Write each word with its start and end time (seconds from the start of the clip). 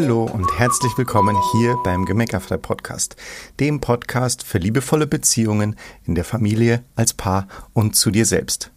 Hallo 0.00 0.22
und 0.32 0.56
herzlich 0.60 0.96
willkommen 0.96 1.36
hier 1.50 1.76
beim 1.82 2.04
Gemeckerfrei 2.04 2.56
Podcast, 2.56 3.16
dem 3.58 3.80
Podcast 3.80 4.44
für 4.44 4.58
liebevolle 4.58 5.08
Beziehungen 5.08 5.74
in 6.06 6.14
der 6.14 6.22
Familie, 6.22 6.84
als 6.94 7.14
Paar 7.14 7.48
und 7.72 7.96
zu 7.96 8.12
dir 8.12 8.24
selbst. 8.24 8.70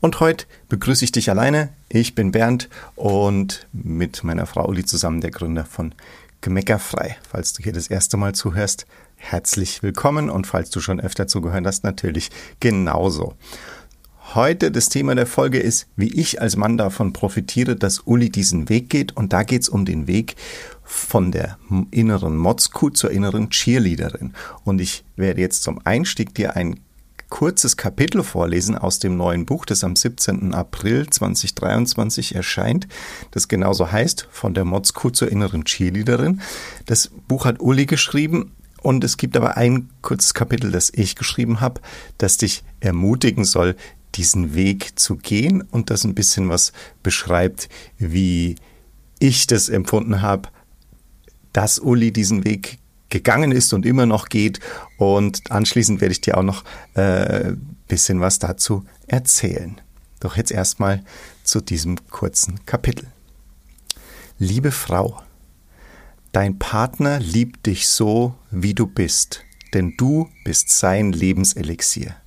Und 0.00 0.20
heute 0.20 0.44
begrüße 0.68 1.02
ich 1.02 1.12
dich 1.12 1.30
alleine. 1.30 1.70
Ich 1.88 2.14
bin 2.14 2.30
Bernd 2.30 2.68
und 2.94 3.66
mit 3.72 4.22
meiner 4.22 4.44
Frau 4.44 4.68
Uli 4.68 4.84
zusammen 4.84 5.22
der 5.22 5.30
Gründer 5.30 5.64
von 5.64 5.94
Gemeckerfrei. 6.42 7.16
Falls 7.26 7.54
du 7.54 7.62
hier 7.62 7.72
das 7.72 7.86
erste 7.86 8.18
Mal 8.18 8.34
zuhörst, 8.34 8.84
herzlich 9.16 9.82
willkommen 9.82 10.28
und 10.28 10.46
falls 10.46 10.68
du 10.68 10.82
schon 10.82 11.00
öfter 11.00 11.26
zugehört 11.26 11.64
hast, 11.64 11.84
natürlich 11.84 12.30
genauso. 12.60 13.34
Heute 14.32 14.70
das 14.70 14.88
Thema 14.88 15.16
der 15.16 15.26
Folge 15.26 15.58
ist, 15.58 15.88
wie 15.96 16.06
ich 16.20 16.40
als 16.40 16.54
Mann 16.54 16.76
davon 16.76 17.12
profitiere, 17.12 17.74
dass 17.74 17.98
Uli 17.98 18.30
diesen 18.30 18.68
Weg 18.68 18.88
geht. 18.88 19.16
Und 19.16 19.32
da 19.32 19.42
geht 19.42 19.62
es 19.62 19.68
um 19.68 19.84
den 19.84 20.06
Weg 20.06 20.36
von 20.84 21.32
der 21.32 21.58
inneren 21.90 22.36
Motzkuh 22.36 22.90
zur 22.90 23.10
inneren 23.10 23.50
Cheerleaderin. 23.50 24.34
Und 24.62 24.80
ich 24.80 25.02
werde 25.16 25.40
jetzt 25.40 25.64
zum 25.64 25.80
Einstieg 25.82 26.32
dir 26.32 26.54
ein 26.54 26.78
kurzes 27.28 27.76
Kapitel 27.76 28.22
vorlesen 28.22 28.78
aus 28.78 29.00
dem 29.00 29.16
neuen 29.16 29.46
Buch, 29.46 29.64
das 29.64 29.82
am 29.82 29.96
17. 29.96 30.54
April 30.54 31.10
2023 31.10 32.36
erscheint, 32.36 32.86
das 33.32 33.48
genauso 33.48 33.90
heißt, 33.90 34.28
von 34.30 34.54
der 34.54 34.64
Motzkuh 34.64 35.10
zur 35.10 35.28
inneren 35.28 35.64
Cheerleaderin. 35.64 36.40
Das 36.86 37.10
Buch 37.26 37.46
hat 37.46 37.60
Uli 37.60 37.86
geschrieben 37.86 38.52
und 38.80 39.02
es 39.02 39.16
gibt 39.16 39.36
aber 39.36 39.56
ein 39.56 39.90
kurzes 40.02 40.34
Kapitel, 40.34 40.70
das 40.70 40.92
ich 40.94 41.16
geschrieben 41.16 41.60
habe, 41.60 41.80
das 42.18 42.36
dich 42.36 42.62
ermutigen 42.80 43.44
soll, 43.44 43.74
diesen 44.14 44.54
Weg 44.54 44.98
zu 44.98 45.16
gehen 45.16 45.62
und 45.62 45.90
das 45.90 46.04
ein 46.04 46.14
bisschen 46.14 46.48
was 46.48 46.72
beschreibt, 47.02 47.68
wie 47.98 48.56
ich 49.18 49.46
das 49.46 49.68
empfunden 49.68 50.22
habe, 50.22 50.48
dass 51.52 51.78
Uli 51.78 52.12
diesen 52.12 52.44
Weg 52.44 52.78
gegangen 53.08 53.52
ist 53.52 53.72
und 53.72 53.84
immer 53.84 54.06
noch 54.06 54.28
geht. 54.28 54.60
Und 54.96 55.50
anschließend 55.50 56.00
werde 56.00 56.12
ich 56.12 56.20
dir 56.20 56.38
auch 56.38 56.42
noch 56.42 56.64
äh, 56.94 57.52
bisschen 57.90 58.20
was 58.20 58.38
dazu 58.38 58.84
erzählen. 59.06 59.80
Doch 60.20 60.36
jetzt 60.36 60.52
erstmal 60.52 61.04
zu 61.42 61.60
diesem 61.60 61.96
kurzen 62.08 62.64
Kapitel. 62.64 63.08
Liebe 64.38 64.70
Frau, 64.70 65.20
dein 66.32 66.58
Partner 66.58 67.18
liebt 67.18 67.66
dich 67.66 67.88
so, 67.88 68.34
wie 68.50 68.74
du 68.74 68.86
bist, 68.86 69.42
denn 69.74 69.94
du 69.98 70.28
bist 70.44 70.70
sein 70.70 71.12
Lebenselixier. 71.12 72.19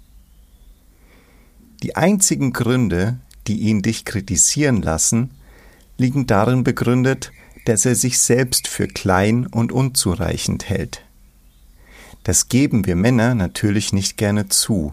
Die 1.83 1.97
einzigen 1.97 2.53
Gründe, 2.53 3.17
die 3.47 3.59
ihn 3.59 3.81
dich 3.81 4.05
kritisieren 4.05 4.81
lassen, 4.81 5.31
liegen 5.97 6.25
darin 6.27 6.63
begründet, 6.63 7.33
dass 7.65 7.85
er 7.85 7.95
sich 7.95 8.19
selbst 8.19 8.69
für 8.69 8.87
klein 8.87 9.47
und 9.47 9.73
unzureichend 9.73 10.69
hält. 10.69 11.01
Das 12.23 12.47
geben 12.47 12.85
wir 12.85 12.95
Männer 12.95 13.35
natürlich 13.35 13.91
nicht 13.91 14.15
gerne 14.15 14.47
zu, 14.47 14.91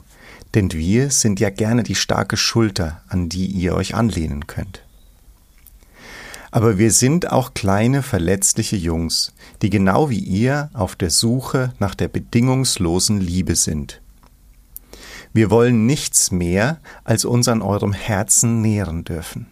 denn 0.55 0.73
wir 0.73 1.11
sind 1.11 1.39
ja 1.39 1.51
gerne 1.51 1.85
die 1.85 1.95
starke 1.95 2.37
Schulter, 2.37 3.03
an 3.09 3.29
die 3.29 3.47
ihr 3.47 3.75
euch 3.75 3.95
anlehnen 3.95 4.49
könnt. 4.49 4.83
Aber 6.51 6.79
wir 6.79 6.91
sind 6.91 7.31
auch 7.31 7.55
kleine, 7.55 8.03
verletzliche 8.03 8.75
Jungs, 8.75 9.33
die 9.63 9.71
genau 9.71 10.11
wie 10.11 10.19
ihr 10.19 10.71
auf 10.73 10.97
der 10.97 11.11
Suche 11.11 11.73
nach 11.79 11.95
der 11.95 12.09
bedingungslosen 12.09 13.21
Liebe 13.21 13.55
sind. 13.55 14.01
Wir 15.33 15.51
wollen 15.51 15.87
nichts 15.87 16.31
mehr, 16.31 16.81
als 17.05 17.25
uns 17.25 17.49
an 17.49 17.63
eurem 17.63 17.93
Herzen 17.93 18.61
nähren 18.61 19.05
dürfen. 19.05 19.47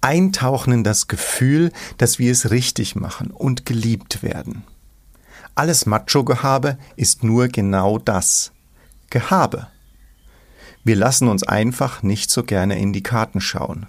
Eintauchen 0.00 0.72
in 0.72 0.84
das 0.84 1.08
Gefühl, 1.08 1.72
dass 1.98 2.18
wir 2.18 2.30
es 2.30 2.50
richtig 2.50 2.94
machen 2.94 3.30
und 3.30 3.66
geliebt 3.66 4.22
werden. 4.22 4.64
Alles 5.54 5.86
Macho-Gehabe 5.86 6.78
ist 6.96 7.24
nur 7.24 7.48
genau 7.48 7.98
das. 7.98 8.52
Gehabe. 9.10 9.68
Wir 10.84 10.96
lassen 10.96 11.28
uns 11.28 11.42
einfach 11.42 12.02
nicht 12.02 12.30
so 12.30 12.42
gerne 12.42 12.78
in 12.78 12.92
die 12.92 13.02
Karten 13.02 13.40
schauen. 13.40 13.86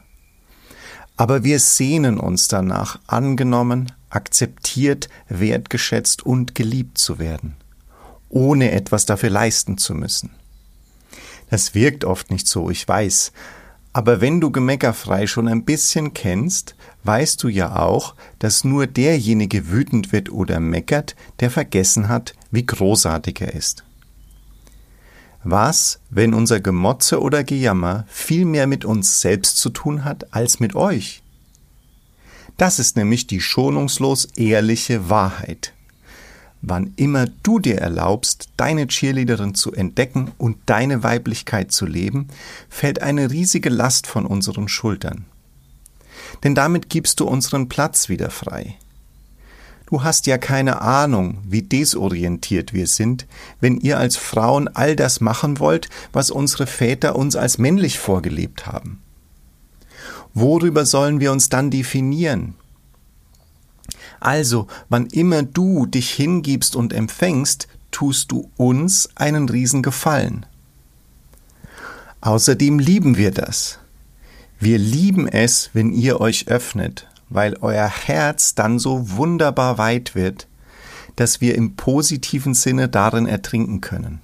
Aber 1.17 1.43
wir 1.43 1.59
sehnen 1.59 2.19
uns 2.19 2.47
danach, 2.47 2.99
angenommen, 3.07 3.91
akzeptiert, 4.09 5.09
wertgeschätzt 5.27 6.25
und 6.25 6.55
geliebt 6.55 6.97
zu 6.97 7.19
werden, 7.19 7.55
ohne 8.29 8.71
etwas 8.71 9.05
dafür 9.05 9.29
leisten 9.29 9.77
zu 9.77 9.93
müssen. 9.93 10.31
Das 11.49 11.75
wirkt 11.75 12.05
oft 12.05 12.31
nicht 12.31 12.47
so, 12.47 12.69
ich 12.69 12.87
weiß. 12.87 13.31
Aber 13.93 14.19
wenn 14.19 14.41
du 14.41 14.51
Gemeckerfrei 14.51 15.25
schon 15.25 15.47
ein 15.47 15.63
bisschen 15.63 16.13
kennst, 16.13 16.75
weißt 17.05 17.41
du 17.41 17.47
ja 17.47 17.77
auch, 17.77 18.15
dass 18.39 18.65
nur 18.65 18.87
derjenige 18.87 19.69
wütend 19.71 20.11
wird 20.11 20.31
oder 20.31 20.59
meckert, 20.59 21.15
der 21.39 21.49
vergessen 21.49 22.09
hat, 22.09 22.33
wie 22.51 22.65
großartig 22.65 23.39
er 23.39 23.53
ist. 23.53 23.85
Was, 25.43 26.01
wenn 26.09 26.33
unser 26.33 26.59
Gemotze 26.59 27.21
oder 27.21 27.43
Gejammer 27.43 28.05
viel 28.09 28.45
mehr 28.45 28.67
mit 28.67 28.83
uns 28.83 29.21
selbst 29.21 29.59
zu 29.59 29.69
tun 29.69 30.03
hat 30.03 30.33
als 30.33 30.59
mit 30.59 30.75
euch? 30.75 31.21
Das 32.57 32.79
ist 32.79 32.97
nämlich 32.97 33.27
die 33.27 33.39
schonungslos 33.39 34.25
ehrliche 34.35 35.09
Wahrheit 35.09 35.73
wann 36.67 36.93
immer 36.95 37.27
du 37.43 37.59
dir 37.59 37.77
erlaubst, 37.77 38.49
deine 38.57 38.87
Cheerleaderin 38.87 39.55
zu 39.55 39.71
entdecken 39.71 40.31
und 40.37 40.57
deine 40.65 41.03
Weiblichkeit 41.03 41.71
zu 41.71 41.85
leben, 41.85 42.27
fällt 42.69 43.01
eine 43.01 43.31
riesige 43.31 43.69
Last 43.69 44.07
von 44.07 44.25
unseren 44.25 44.67
Schultern. 44.67 45.25
Denn 46.43 46.55
damit 46.55 46.89
gibst 46.89 47.19
du 47.19 47.27
unseren 47.27 47.69
Platz 47.69 48.09
wieder 48.09 48.29
frei. 48.29 48.75
Du 49.87 50.03
hast 50.03 50.25
ja 50.25 50.39
keine 50.39 50.81
Ahnung, 50.81 51.37
wie 51.47 51.61
desorientiert 51.61 52.73
wir 52.73 52.87
sind, 52.87 53.27
wenn 53.61 53.77
ihr 53.77 53.99
als 53.99 54.17
Frauen 54.17 54.67
all 54.67 54.95
das 54.95 55.21
machen 55.21 55.59
wollt, 55.59 55.89
was 56.11 56.31
unsere 56.31 56.65
Väter 56.65 57.15
uns 57.15 57.35
als 57.35 57.59
männlich 57.59 57.99
vorgelebt 57.99 58.65
haben. 58.65 59.01
Worüber 60.33 60.85
sollen 60.85 61.19
wir 61.19 61.31
uns 61.31 61.49
dann 61.49 61.69
definieren? 61.69 62.55
Also, 64.25 64.65
wann 64.89 65.05
immer 65.05 65.43
du 65.43 65.85
dich 65.85 66.09
hingibst 66.09 66.75
und 66.75 66.93
empfängst, 66.93 67.67
tust 67.91 68.31
du 68.31 68.49
uns 68.57 69.07
einen 69.13 69.47
Riesengefallen. 69.47 70.47
Außerdem 72.21 72.79
lieben 72.79 73.17
wir 73.17 73.29
das. 73.29 73.77
Wir 74.59 74.79
lieben 74.79 75.27
es, 75.27 75.69
wenn 75.73 75.93
ihr 75.93 76.21
euch 76.21 76.47
öffnet, 76.47 77.07
weil 77.29 77.55
euer 77.61 77.87
Herz 77.87 78.55
dann 78.55 78.79
so 78.79 79.11
wunderbar 79.11 79.77
weit 79.77 80.15
wird, 80.15 80.47
dass 81.15 81.39
wir 81.39 81.53
im 81.53 81.75
positiven 81.75 82.55
Sinne 82.55 82.89
darin 82.89 83.27
ertrinken 83.27 83.79
können. 83.79 84.23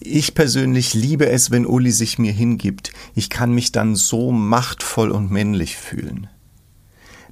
Ich 0.00 0.34
persönlich 0.34 0.94
liebe 0.94 1.28
es, 1.28 1.52
wenn 1.52 1.64
Uli 1.64 1.92
sich 1.92 2.18
mir 2.18 2.32
hingibt. 2.32 2.92
Ich 3.14 3.30
kann 3.30 3.52
mich 3.52 3.70
dann 3.70 3.94
so 3.94 4.32
machtvoll 4.32 5.12
und 5.12 5.30
männlich 5.30 5.76
fühlen. 5.76 6.26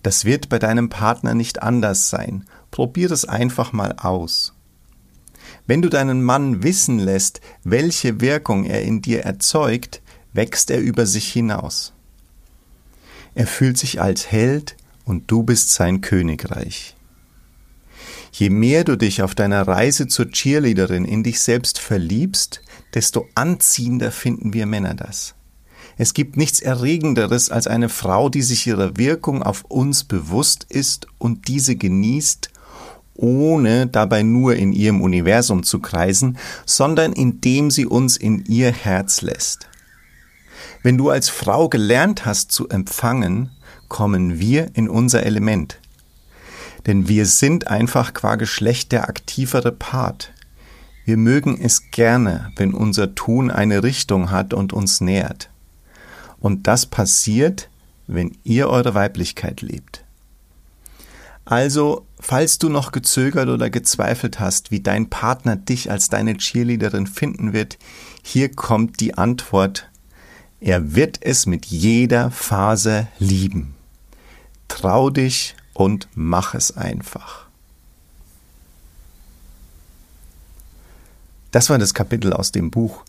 Das 0.05 0.27
wird 0.27 0.51
bei 0.51 0.59
deinem 0.59 0.91
Partner 0.91 1.35
nicht 1.35 1.63
anders 1.63 2.11
sein. 2.11 2.45
Probier 2.71 3.11
es 3.11 3.25
einfach 3.25 3.73
mal 3.73 3.95
aus. 3.95 4.53
Wenn 5.67 5.81
du 5.81 5.89
deinen 5.89 6.23
Mann 6.23 6.63
wissen 6.63 6.99
lässt, 6.99 7.41
welche 7.65 8.21
Wirkung 8.21 8.65
er 8.67 8.83
in 8.83 9.01
dir 9.01 9.23
erzeugt, 9.23 10.03
wächst 10.35 10.71
er 10.71 10.81
über 10.81 11.07
sich 11.07 11.33
hinaus. 11.33 11.95
Er 13.35 13.47
fühlt 13.47 13.79
sich 13.79 14.03
als 14.03 14.31
Held 14.31 14.77
und 15.07 15.31
du 15.31 15.43
bist 15.43 15.71
sein 15.71 16.03
Königreich. 16.03 16.95
Je 18.31 18.51
mehr 18.51 18.85
du 18.85 18.97
dich 18.97 19.23
auf 19.23 19.35
deiner 19.35 19.67
Reise 19.67 20.07
zur 20.07 20.31
Cheerleaderin 20.31 21.07
in 21.07 21.23
dich 21.23 21.41
selbst 21.41 21.79
verliebst, 21.79 22.61
desto 22.93 23.27
anziehender 23.35 24.13
finden 24.13 24.53
wir 24.53 24.67
Männer 24.67 24.93
das. 24.93 25.35
Es 25.97 26.15
gibt 26.15 26.37
nichts 26.37 26.61
Erregenderes 26.61 27.51
als 27.51 27.67
eine 27.67 27.89
Frau, 27.89 28.29
die 28.29 28.43
sich 28.43 28.67
ihrer 28.67 28.97
Wirkung 28.97 29.43
auf 29.43 29.65
uns 29.65 30.05
bewusst 30.05 30.67
ist 30.69 31.07
und 31.19 31.49
diese 31.49 31.77
genießt, 31.77 32.51
ohne 33.15 33.87
dabei 33.87 34.23
nur 34.23 34.57
in 34.57 34.73
ihrem 34.73 35.01
Universum 35.01 35.63
zu 35.63 35.79
kreisen, 35.79 36.37
sondern 36.67 37.13
indem 37.13 37.71
sie 37.71 37.87
uns 37.87 38.17
in 38.17 38.45
ihr 38.47 38.73
Herz 38.73 39.23
lässt. 39.23 39.69
Wenn 40.83 40.99
du 40.99 41.11
als 41.11 41.29
Frau 41.29 41.69
gelernt 41.69 42.27
hast 42.27 42.51
zu 42.53 42.69
empfangen, 42.69 43.51
kommen 43.89 44.41
wir 44.41 44.71
in 44.75 44.89
unser 44.89 45.23
Element. 45.23 45.79
Denn 46.87 47.09
wir 47.09 47.25
sind 47.25 47.69
einfach 47.69 48.13
qua 48.13 48.35
Geschlecht 48.35 48.93
der 48.93 49.09
aktivere 49.09 49.73
Part. 49.73 50.33
Wir 51.07 51.17
mögen 51.17 51.59
es 51.61 51.91
gerne, 51.91 52.53
wenn 52.57 52.75
unser 52.75 53.15
Tun 53.15 53.51
eine 53.51 53.83
Richtung 53.83 54.31
hat 54.31 54.53
und 54.53 54.73
uns 54.73 55.01
nährt. 55.01 55.51
Und 56.45 56.67
das 56.67 56.85
passiert, 56.85 57.71
wenn 58.07 58.37
ihr 58.45 58.69
eure 58.69 58.93
Weiblichkeit 58.93 59.63
lebt. 59.63 60.05
Also, 61.47 62.05
falls 62.21 62.59
du 62.59 62.69
noch 62.69 62.93
gezögert 62.93 63.49
oder 63.49 63.71
gezweifelt 63.71 64.41
hast, 64.41 64.71
wie 64.71 64.81
dein 64.81 65.09
Partner 65.09 65.57
dich 65.57 65.91
als 65.91 66.11
deine 66.11 66.37
Cheerleaderin 66.37 67.07
finden 67.07 67.55
wird, 67.55 67.79
hier 68.23 68.51
kommt 68.51 69.01
die 69.01 69.15
Antwort. 69.15 69.89
Er 70.61 70.95
wird 70.95 71.17
es 71.23 71.47
mit 71.47 71.65
jeder 71.65 72.31
Phase 72.31 73.09
lieben. 73.19 73.75
Trau 74.69 75.09
dich 75.09 75.57
und 75.73 76.09
mach 76.15 76.53
es 76.53 76.77
einfach. 76.77 77.47
Das 81.53 81.71
war 81.71 81.79
das 81.79 81.95
Kapitel 81.95 82.35
aus 82.35 82.53
dem 82.53 82.71
Buch. 82.71 83.03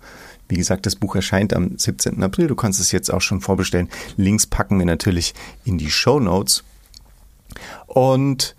Wie 0.48 0.56
gesagt, 0.56 0.86
das 0.86 0.96
Buch 0.96 1.16
erscheint 1.16 1.54
am 1.54 1.78
17. 1.78 2.22
April. 2.22 2.48
Du 2.48 2.56
kannst 2.56 2.80
es 2.80 2.92
jetzt 2.92 3.12
auch 3.12 3.22
schon 3.22 3.42
vorbestellen. 3.42 3.90
Links 4.16 4.46
packen 4.46 4.78
wir 4.78 4.86
natürlich 4.86 5.34
in 5.64 5.78
die 5.78 5.90
Show 5.90 6.20
Notes. 6.20 6.64
Und 7.88 8.56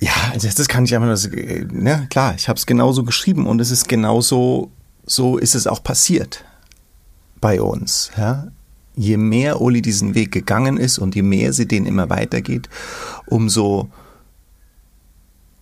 ja, 0.00 0.12
also 0.32 0.48
das 0.48 0.66
kann 0.66 0.84
ich 0.84 0.96
einfach, 0.96 1.30
ne, 1.70 2.06
klar, 2.10 2.34
ich 2.36 2.48
habe 2.48 2.56
es 2.56 2.66
genauso 2.66 3.04
geschrieben 3.04 3.46
und 3.46 3.60
es 3.60 3.70
ist 3.70 3.88
genauso, 3.88 4.72
so 5.06 5.38
ist 5.38 5.54
es 5.54 5.66
auch 5.66 5.82
passiert 5.82 6.44
bei 7.40 7.60
uns. 7.62 8.10
Ja? 8.16 8.48
Je 8.96 9.16
mehr 9.16 9.60
Uli 9.60 9.80
diesen 9.80 10.14
Weg 10.14 10.32
gegangen 10.32 10.76
ist 10.76 10.98
und 10.98 11.14
je 11.14 11.22
mehr 11.22 11.52
sie 11.52 11.68
den 11.68 11.86
immer 11.86 12.10
weitergeht, 12.10 12.68
umso 13.26 13.90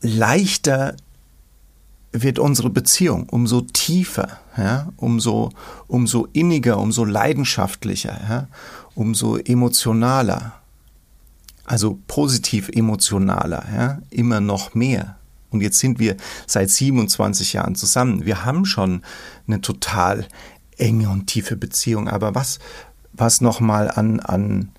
leichter 0.01 0.97
wird 2.13 2.39
unsere 2.39 2.71
Beziehung, 2.71 3.29
umso 3.29 3.61
tiefer, 3.61 4.39
ja? 4.57 4.89
umso, 4.97 5.51
umso 5.87 6.27
inniger, 6.33 6.79
umso 6.79 7.05
leidenschaftlicher, 7.05 8.21
ja? 8.29 8.49
umso 8.95 9.37
emotionaler. 9.37 10.55
Also 11.65 11.99
positiv 12.09 12.69
emotionaler, 12.69 13.65
ja? 13.73 13.99
immer 14.11 14.41
noch 14.41 14.75
mehr. 14.75 15.17
Und 15.51 15.63
jetzt 15.63 15.79
sind 15.79 15.99
wir 15.99 16.17
seit 16.47 16.71
27 16.71 17.53
Jahren 17.53 17.75
zusammen. 17.75 18.25
Wir 18.25 18.45
haben 18.45 18.65
schon 18.65 19.03
eine 19.47 19.61
total 19.61 20.27
enge 20.77 21.11
und 21.11 21.27
tiefe 21.27 21.57
Beziehung. 21.57 22.09
Aber 22.09 22.35
was, 22.35 22.59
was 23.13 23.41
nochmal 23.41 23.91
an, 23.91 24.21
an, 24.21 24.71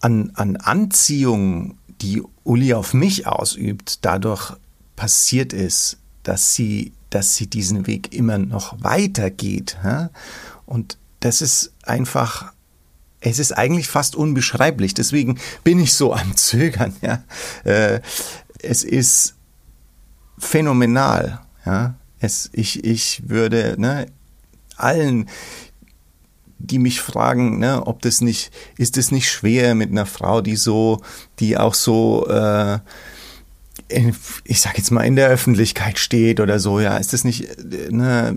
an, 0.00 0.32
an 0.34 0.56
Anziehung, 0.56 1.78
die 2.00 2.22
Uli 2.44 2.74
auf 2.74 2.94
mich 2.94 3.26
ausübt, 3.26 4.04
dadurch 4.04 4.54
passiert 4.96 5.52
ist, 5.52 5.98
dass 6.22 6.54
sie, 6.54 6.92
dass 7.10 7.36
sie 7.36 7.46
diesen 7.46 7.86
Weg 7.86 8.14
immer 8.14 8.38
noch 8.38 8.82
weitergeht. 8.82 9.76
Und 10.66 10.98
das 11.20 11.42
ist 11.42 11.72
einfach, 11.82 12.52
es 13.20 13.38
ist 13.38 13.52
eigentlich 13.52 13.88
fast 13.88 14.16
unbeschreiblich. 14.16 14.94
Deswegen 14.94 15.38
bin 15.64 15.78
ich 15.78 15.94
so 15.94 16.12
am 16.12 16.36
Zögern. 16.36 16.94
Ja? 17.00 17.24
Äh, 17.64 18.00
es 18.60 18.84
ist 18.84 19.34
phänomenal. 20.38 21.40
Ja? 21.64 21.94
Es, 22.18 22.50
ich, 22.52 22.84
ich 22.84 23.28
würde 23.28 23.76
ne, 23.78 24.06
allen, 24.76 25.28
die 26.58 26.78
mich 26.78 27.00
fragen, 27.00 27.58
ne, 27.58 27.86
ob 27.86 28.02
das 28.02 28.20
nicht, 28.20 28.52
ist 28.76 28.96
es 28.96 29.10
nicht 29.10 29.30
schwer 29.30 29.74
mit 29.74 29.90
einer 29.90 30.06
Frau, 30.06 30.40
die 30.40 30.56
so, 30.56 31.00
die 31.40 31.56
auch 31.56 31.74
so, 31.74 32.26
äh, 32.28 32.78
ich 34.44 34.60
sag 34.60 34.78
jetzt 34.78 34.90
mal, 34.90 35.02
in 35.02 35.16
der 35.16 35.28
Öffentlichkeit 35.28 35.98
steht 35.98 36.40
oder 36.40 36.58
so, 36.58 36.80
ja, 36.80 36.96
ist 36.96 37.12
das 37.12 37.24
nicht, 37.24 37.44
äh, 37.58 37.90
ne, 37.90 38.34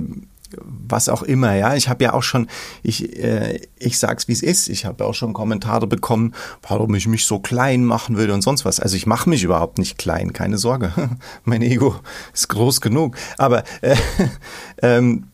was 0.57 1.09
auch 1.09 1.23
immer, 1.23 1.53
ja. 1.55 1.75
Ich 1.75 1.89
habe 1.89 2.03
ja 2.03 2.13
auch 2.13 2.23
schon, 2.23 2.47
ich, 2.83 3.17
äh, 3.17 3.59
ich 3.77 3.99
sag's 3.99 4.27
wie 4.27 4.33
es 4.33 4.43
ist. 4.43 4.69
Ich 4.69 4.85
habe 4.85 5.05
auch 5.05 5.13
schon 5.13 5.33
Kommentare 5.33 5.87
bekommen, 5.87 6.33
warum 6.67 6.93
ich 6.95 7.07
mich 7.07 7.25
so 7.25 7.39
klein 7.39 7.83
machen 7.83 8.17
würde 8.17 8.33
und 8.33 8.41
sonst 8.41 8.65
was. 8.65 8.79
Also 8.79 8.95
ich 8.95 9.05
mache 9.05 9.29
mich 9.29 9.43
überhaupt 9.43 9.77
nicht 9.77 9.97
klein, 9.97 10.33
keine 10.33 10.57
Sorge. 10.57 10.93
mein 11.43 11.61
Ego 11.61 11.95
ist 12.33 12.49
groß 12.49 12.81
genug. 12.81 13.17
Aber 13.37 13.63
äh, 13.81 13.95
ähm, 14.81 15.27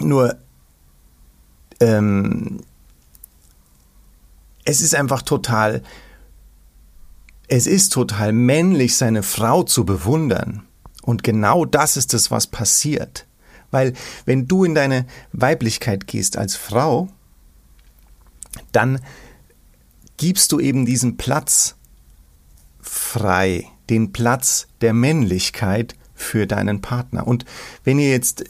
nur 0.00 0.36
ähm, 1.80 2.60
es 4.64 4.80
ist 4.80 4.94
einfach 4.94 5.22
total, 5.22 5.82
es 7.48 7.66
ist 7.66 7.92
total 7.92 8.32
männlich, 8.32 8.96
seine 8.96 9.22
Frau 9.22 9.62
zu 9.62 9.84
bewundern. 9.84 10.62
Und 11.02 11.22
genau 11.22 11.64
das 11.64 11.96
ist 11.96 12.14
es, 12.14 12.30
was 12.30 12.46
passiert. 12.46 13.26
Weil 13.70 13.92
wenn 14.24 14.46
du 14.48 14.64
in 14.64 14.74
deine 14.74 15.06
Weiblichkeit 15.32 16.06
gehst 16.06 16.36
als 16.36 16.56
Frau, 16.56 17.08
dann 18.72 19.00
gibst 20.16 20.52
du 20.52 20.60
eben 20.60 20.86
diesen 20.86 21.16
Platz 21.16 21.76
frei, 22.80 23.66
den 23.90 24.12
Platz 24.12 24.68
der 24.80 24.92
Männlichkeit 24.92 25.96
für 26.14 26.46
deinen 26.46 26.80
Partner. 26.80 27.26
Und 27.26 27.44
wenn 27.82 27.98
ihr 27.98 28.10
jetzt, 28.10 28.44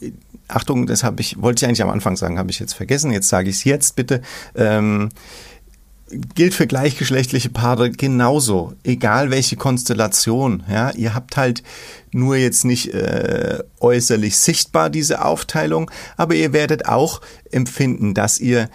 Achtung, 0.47 0.87
das 0.87 1.03
habe 1.03 1.21
ich, 1.23 1.41
wollte 1.41 1.65
ich 1.65 1.69
eigentlich 1.69 1.83
am 1.83 1.91
Anfang 1.91 2.17
sagen, 2.17 2.39
habe 2.39 2.51
ich 2.51 2.61
jetzt 2.61 2.75
vergessen, 2.75 3.11
jetzt 3.11 3.29
sage 3.29 3.49
ich 3.49 3.57
es 3.57 3.65
jetzt 3.65 3.97
bitte. 3.97 4.21
Ähm, 4.55 5.09
gilt 6.09 6.55
für 6.55 6.67
gleichgeschlechtliche 6.67 7.51
Paare 7.51 7.91
genauso, 7.91 8.75
egal 8.85 9.31
welche 9.31 9.57
Konstellation. 9.57 10.63
Ja, 10.71 10.91
ihr 10.91 11.15
habt 11.15 11.37
halt 11.37 11.63
nur 12.13 12.37
jetzt 12.37 12.65
nicht 12.65 12.93
äh, 12.93 13.63
äußerlich 13.81 14.39
sichtbar 14.39 14.91
diese 14.91 15.25
Aufteilung, 15.25 15.91
aber 16.17 16.35
ihr 16.35 16.53
werdet 16.53 16.87
auch 16.87 17.21
empfinden, 17.51 18.15
dass 18.15 18.39
ihr 18.39 18.69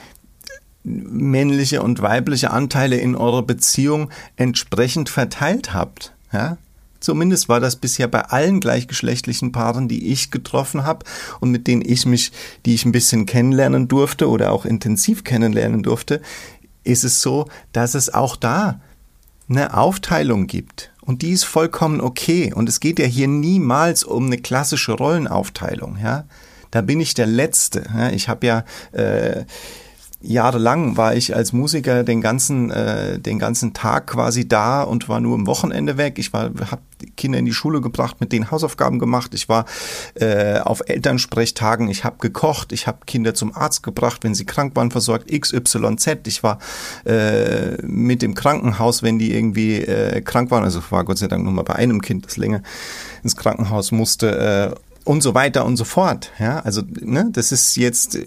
männliche 0.83 1.83
und 1.83 2.01
weibliche 2.01 2.51
Anteile 2.51 2.97
in 2.97 3.15
eurer 3.15 3.43
Beziehung 3.43 4.09
entsprechend 4.37 5.09
verteilt 5.09 5.73
habt. 5.73 6.13
Ja? 6.33 6.57
Zumindest 6.99 7.47
war 7.47 7.59
das 7.59 7.77
bisher 7.77 8.07
bei 8.07 8.21
allen 8.21 8.59
gleichgeschlechtlichen 8.59 9.51
Paaren, 9.51 9.87
die 9.87 10.11
ich 10.11 10.31
getroffen 10.31 10.83
habe 10.85 11.05
und 11.39 11.51
mit 11.51 11.67
denen 11.67 11.83
ich 11.85 12.05
mich, 12.05 12.31
die 12.65 12.73
ich 12.73 12.85
ein 12.85 12.91
bisschen 12.91 13.25
kennenlernen 13.25 13.87
durfte 13.87 14.27
oder 14.27 14.51
auch 14.51 14.65
intensiv 14.65 15.23
kennenlernen 15.23 15.83
durfte, 15.83 16.21
ist 16.89 17.03
es 17.03 17.21
so, 17.21 17.47
dass 17.71 17.95
es 17.95 18.13
auch 18.13 18.35
da 18.35 18.79
eine 19.49 19.75
Aufteilung 19.75 20.47
gibt. 20.47 20.91
Und 21.01 21.21
die 21.21 21.31
ist 21.31 21.43
vollkommen 21.43 22.01
okay. 22.01 22.53
Und 22.53 22.69
es 22.69 22.79
geht 22.79 22.99
ja 22.99 23.05
hier 23.05 23.27
niemals 23.27 24.03
um 24.03 24.27
eine 24.27 24.37
klassische 24.37 24.91
Rollenaufteilung. 24.93 25.97
Ja? 26.01 26.25
Da 26.71 26.81
bin 26.81 26.99
ich 26.99 27.15
der 27.15 27.25
Letzte. 27.25 27.83
Ja? 27.95 28.09
Ich 28.09 28.29
habe 28.29 28.45
ja 28.45 28.63
äh, 28.91 29.45
jahrelang 30.21 30.97
war 30.97 31.15
ich 31.15 31.35
als 31.35 31.53
Musiker 31.53 32.03
den 32.03 32.19
ganzen 32.19 32.71
äh, 32.71 33.19
den 33.19 33.39
ganzen 33.39 33.73
Tag 33.73 34.07
quasi 34.07 34.47
da 34.47 34.83
und 34.83 35.07
war 35.07 35.21
nur 35.21 35.35
am 35.35 35.47
Wochenende 35.47 35.97
weg. 35.97 36.19
Ich 36.19 36.33
war 36.33 36.51
habe 36.71 36.81
Kinder 37.15 37.39
in 37.39 37.45
die 37.45 37.53
Schule 37.53 37.79
gebracht, 37.79 38.17
mit 38.19 38.33
denen 38.33 38.51
Hausaufgaben 38.51 38.99
gemacht. 38.99 39.33
Ich 39.33 39.47
war 39.47 39.65
äh, 40.15 40.59
auf 40.59 40.81
Elternsprechtagen. 40.85 41.89
Ich 41.89 42.03
habe 42.03 42.17
gekocht. 42.19 42.73
Ich 42.73 42.87
habe 42.87 42.99
Kinder 43.05 43.33
zum 43.33 43.55
Arzt 43.55 43.83
gebracht, 43.83 44.23
wenn 44.23 44.35
sie 44.35 44.45
krank 44.45 44.75
waren, 44.75 44.91
versorgt 44.91 45.31
XYZ. 45.31 46.27
Ich 46.27 46.43
war 46.43 46.59
äh, 47.05 47.81
mit 47.83 48.21
dem 48.21 48.35
Krankenhaus, 48.35 49.03
wenn 49.03 49.19
die 49.19 49.33
irgendwie 49.33 49.77
äh, 49.77 50.21
krank 50.21 50.51
waren. 50.51 50.65
Also 50.65 50.81
war 50.89 51.05
Gott 51.05 51.19
sei 51.19 51.27
Dank 51.27 51.45
nur 51.45 51.53
mal 51.53 51.63
bei 51.63 51.75
einem 51.75 52.01
Kind, 52.01 52.25
das 52.25 52.35
länger 52.35 52.61
ins 53.23 53.37
Krankenhaus 53.37 53.93
musste. 53.93 54.75
Äh, 54.75 54.79
und 55.05 55.23
so 55.23 55.33
weiter 55.33 55.65
und 55.65 55.77
so 55.77 55.85
fort. 55.85 56.31
Ja, 56.39 56.59
also 56.59 56.83
ne, 56.99 57.29
das 57.31 57.51
ist 57.51 57.77
jetzt 57.77 58.19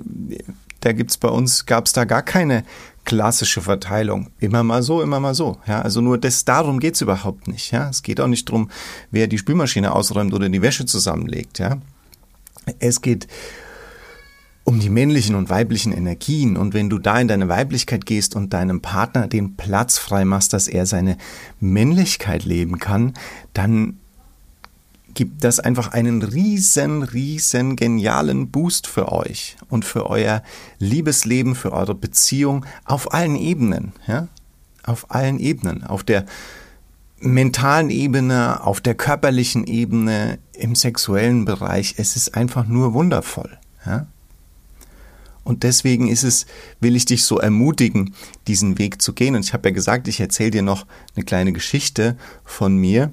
da 0.83 0.93
gibt's 0.93 1.17
bei 1.17 1.29
uns, 1.29 1.67
gab's 1.67 1.93
da 1.93 2.05
gar 2.05 2.23
keine 2.23 2.65
klassische 3.05 3.61
Verteilung. 3.61 4.31
Immer 4.39 4.63
mal 4.63 4.83
so, 4.83 5.03
immer 5.03 5.21
mal 5.21 5.35
so. 5.35 5.59
Ja, 5.67 5.83
also 5.83 6.01
nur 6.01 6.19
das, 6.19 6.45
darum 6.45 6.79
geht's 6.79 7.01
überhaupt 7.01 7.49
nicht. 7.49 7.73
Ja, 7.73 7.89
es 7.89 8.03
geht 8.03 8.21
auch 8.21 8.29
nicht 8.29 8.49
drum, 8.49 8.71
wer 9.11 9.27
die 9.27 9.39
Spülmaschine 9.39 9.93
ausräumt 9.93 10.35
oder 10.35 10.49
die 10.49 10.63
Wäsche 10.63 10.87
zusammenlegt. 10.87 11.59
Ja, 11.59 11.79
es 12.79 13.01
geht 13.01 13.27
um 14.65 14.79
die 14.79 14.91
männlichen 14.91 15.35
und 15.35 15.51
weiblichen 15.51 15.93
Energien. 15.93 16.57
Und 16.57 16.75
wenn 16.75 16.89
du 16.89 16.99
da 16.99 17.21
in 17.21 17.29
deine 17.29 17.49
Weiblichkeit 17.49 18.07
gehst 18.07 18.37
und 18.37 18.53
deinem 18.53 18.81
Partner 18.81 19.27
den 19.27 19.57
Platz 19.57 19.99
frei 19.99 20.25
machst, 20.25 20.53
dass 20.53 20.69
er 20.69 20.87
seine 20.87 21.17
Männlichkeit 21.59 22.45
leben 22.45 22.79
kann, 22.79 23.15
dann 23.55 23.99
gibt 25.15 25.45
das 25.45 25.61
einfach 25.61 25.93
einen 25.93 26.23
riesen, 26.23 27.03
riesen 27.03 27.77
genialen 27.77 28.51
Boost 28.51 28.87
für 28.87 29.13
euch 29.13 29.57
und 29.69 29.85
für 29.85 30.09
euer 30.09 30.43
Liebesleben, 30.79 31.55
für 31.55 31.73
eure 31.73 31.95
Beziehung 31.95 32.65
auf 32.85 33.13
allen 33.13 33.37
Ebenen, 33.37 33.93
ja? 34.07 34.29
Auf 34.85 35.11
allen 35.11 35.39
Ebenen, 35.39 35.85
auf 35.85 36.03
der 36.03 36.27
mentalen 37.21 37.91
Ebene, 37.91 38.65
auf 38.65 38.81
der 38.81 38.95
körperlichen 38.95 39.65
Ebene, 39.65 40.39
im 40.55 40.75
sexuellen 40.75 41.45
Bereich. 41.45 41.95
Es 41.99 42.17
ist 42.17 42.35
einfach 42.35 42.67
nur 42.67 42.95
wundervoll, 42.95 43.59
ja? 43.87 44.07
Und 45.45 45.65
deswegen 45.65 46.09
ist 46.09 46.23
es, 46.23 46.47
will 46.81 46.95
ich 46.95 47.05
dich 47.05 47.25
so 47.25 47.39
ermutigen, 47.39 48.15
diesen 48.47 48.79
Weg 48.79 49.03
zu 49.03 49.13
gehen. 49.13 49.35
Und 49.35 49.45
ich 49.45 49.53
habe 49.53 49.69
ja 49.69 49.75
gesagt, 49.75 50.07
ich 50.07 50.21
erzähle 50.21 50.53
dir 50.53 50.63
noch 50.63 50.87
eine 51.17 51.25
kleine 51.25 51.53
Geschichte 51.53 52.17
von 52.45 52.77
mir. 52.77 53.11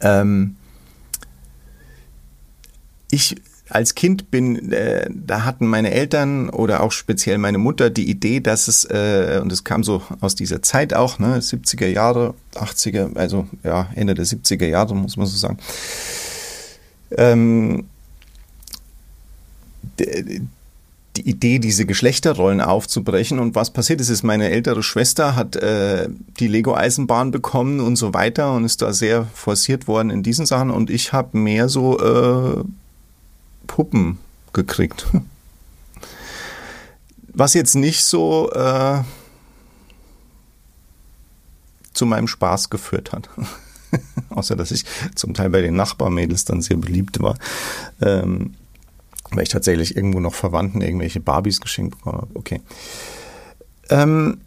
Ähm, 0.00 0.56
ich 3.10 3.36
als 3.68 3.94
Kind 3.94 4.30
bin, 4.30 4.72
äh, 4.72 5.08
da 5.10 5.44
hatten 5.44 5.66
meine 5.66 5.90
Eltern 5.90 6.50
oder 6.50 6.82
auch 6.82 6.92
speziell 6.92 7.38
meine 7.38 7.58
Mutter 7.58 7.90
die 7.90 8.08
Idee, 8.08 8.40
dass 8.40 8.68
es, 8.68 8.84
äh, 8.84 9.40
und 9.42 9.50
es 9.50 9.64
kam 9.64 9.82
so 9.82 10.02
aus 10.20 10.36
dieser 10.36 10.62
Zeit 10.62 10.94
auch, 10.94 11.18
ne, 11.18 11.40
70er 11.40 11.88
Jahre, 11.88 12.34
80er, 12.54 13.16
also 13.16 13.48
ja, 13.64 13.88
Ende 13.96 14.14
der 14.14 14.24
70er 14.24 14.66
Jahre, 14.66 14.94
muss 14.94 15.16
man 15.16 15.26
so 15.26 15.36
sagen, 15.36 15.58
ähm, 17.16 17.86
die 21.16 21.28
Idee, 21.28 21.58
diese 21.58 21.86
Geschlechterrollen 21.86 22.60
aufzubrechen. 22.60 23.38
Und 23.38 23.54
was 23.54 23.70
passiert 23.70 24.00
ist, 24.00 24.10
ist, 24.10 24.22
meine 24.22 24.50
ältere 24.50 24.82
Schwester 24.82 25.34
hat 25.34 25.56
äh, 25.56 26.08
die 26.38 26.48
Lego-Eisenbahn 26.48 27.30
bekommen 27.30 27.80
und 27.80 27.96
so 27.96 28.12
weiter 28.12 28.52
und 28.52 28.64
ist 28.64 28.82
da 28.82 28.92
sehr 28.92 29.26
forciert 29.32 29.88
worden 29.88 30.10
in 30.10 30.22
diesen 30.22 30.46
Sachen. 30.46 30.70
Und 30.70 30.90
ich 30.90 31.12
habe 31.12 31.38
mehr 31.38 31.68
so 31.68 31.98
äh, 31.98 32.64
Puppen 33.66 34.18
gekriegt. 34.52 35.06
Was 37.28 37.54
jetzt 37.54 37.74
nicht 37.74 38.04
so 38.04 38.50
äh, 38.52 39.02
zu 41.92 42.06
meinem 42.06 42.28
Spaß 42.28 42.70
geführt 42.70 43.12
hat. 43.12 43.28
Außer 44.30 44.56
dass 44.56 44.70
ich 44.70 44.84
zum 45.14 45.34
Teil 45.34 45.50
bei 45.50 45.60
den 45.60 45.74
Nachbarmädels 45.74 46.44
dann 46.44 46.62
sehr 46.62 46.76
beliebt 46.76 47.20
war. 47.20 47.36
Ähm, 48.00 48.54
weil 49.30 49.42
ich 49.42 49.48
tatsächlich 49.48 49.96
irgendwo 49.96 50.20
noch 50.20 50.34
Verwandten 50.34 50.80
irgendwelche 50.80 51.20
Barbies 51.20 51.60
geschenkt 51.60 51.98
bekommen 51.98 52.22
habe. 52.22 52.30
Okay. 52.34 52.60
Ähm, 53.90 54.38